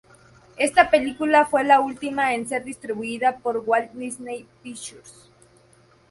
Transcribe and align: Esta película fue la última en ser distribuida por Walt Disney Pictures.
Esta 0.57 0.89
película 0.89 1.45
fue 1.45 1.63
la 1.63 1.79
última 1.79 2.33
en 2.33 2.49
ser 2.49 2.63
distribuida 2.63 3.37
por 3.37 3.57
Walt 3.59 3.91
Disney 3.91 4.47
Pictures. 4.63 5.29